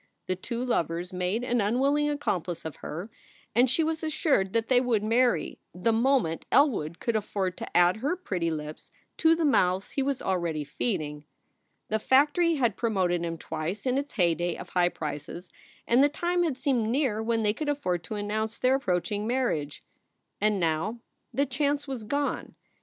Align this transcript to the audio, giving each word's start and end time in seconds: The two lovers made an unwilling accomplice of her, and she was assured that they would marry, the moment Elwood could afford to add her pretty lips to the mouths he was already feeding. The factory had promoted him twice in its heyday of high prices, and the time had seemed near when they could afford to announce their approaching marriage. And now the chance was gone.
The 0.25 0.35
two 0.35 0.65
lovers 0.65 1.13
made 1.13 1.43
an 1.43 1.61
unwilling 1.61 2.09
accomplice 2.09 2.65
of 2.65 2.77
her, 2.77 3.11
and 3.53 3.69
she 3.69 3.83
was 3.83 4.01
assured 4.01 4.51
that 4.53 4.67
they 4.67 4.81
would 4.81 5.03
marry, 5.03 5.59
the 5.75 5.93
moment 5.93 6.47
Elwood 6.51 6.99
could 6.99 7.15
afford 7.15 7.55
to 7.57 7.77
add 7.77 7.97
her 7.97 8.15
pretty 8.15 8.49
lips 8.49 8.91
to 9.17 9.35
the 9.35 9.45
mouths 9.45 9.91
he 9.91 10.01
was 10.01 10.19
already 10.19 10.63
feeding. 10.63 11.25
The 11.89 11.99
factory 11.99 12.55
had 12.55 12.75
promoted 12.77 13.23
him 13.23 13.37
twice 13.37 13.85
in 13.85 13.99
its 13.99 14.13
heyday 14.13 14.55
of 14.55 14.69
high 14.69 14.89
prices, 14.89 15.51
and 15.87 16.03
the 16.03 16.09
time 16.09 16.41
had 16.41 16.57
seemed 16.57 16.89
near 16.89 17.21
when 17.21 17.43
they 17.43 17.53
could 17.53 17.69
afford 17.69 18.03
to 18.05 18.15
announce 18.15 18.57
their 18.57 18.73
approaching 18.73 19.27
marriage. 19.27 19.83
And 20.41 20.59
now 20.59 20.97
the 21.31 21.45
chance 21.45 21.87
was 21.87 22.05
gone. 22.05 22.55